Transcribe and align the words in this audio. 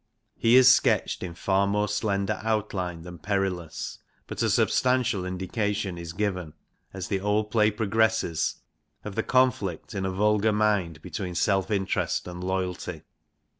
He 0.35 0.55
is 0.55 0.67
sketched 0.67 1.21
in 1.21 1.35
far 1.35 1.67
more 1.67 1.87
slender 1.87 2.39
outline 2.43 3.03
than 3.03 3.19
Perillus, 3.19 3.99
but 4.25 4.41
a 4.41 4.49
substantial 4.49 5.27
indication 5.27 5.95
INTRODUCTION 5.95 5.97
xxxiii 5.99 6.01
is 6.01 6.13
given, 6.13 6.53
as 6.91 7.07
the 7.07 7.19
old 7.19 7.51
play 7.51 7.69
progresses, 7.69 8.55
of 9.05 9.13
the 9.13 9.21
conflict 9.21 9.93
in 9.93 10.03
a 10.03 10.11
vulgar 10.11 10.53
mind 10.53 11.03
between 11.03 11.35
self 11.35 11.69
interest 11.69 12.27
and 12.27 12.43
loyalty. 12.43 13.03